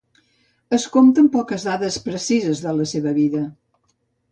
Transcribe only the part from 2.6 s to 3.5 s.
de la seva vida.